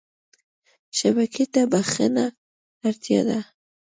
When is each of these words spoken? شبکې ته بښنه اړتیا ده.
شبکې 0.97 1.45
ته 1.53 1.61
بښنه 1.71 2.25
اړتیا 2.87 3.21
ده. 3.29 3.39